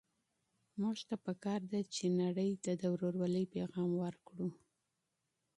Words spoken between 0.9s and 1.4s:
ته په